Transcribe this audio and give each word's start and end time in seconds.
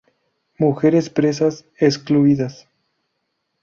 Mujeres 0.57 1.11
presas, 1.11 1.63
excluidas. 1.77 2.67